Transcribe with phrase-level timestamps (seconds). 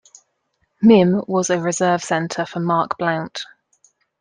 [0.83, 3.43] Mihm was a reserve center for Mark Blount.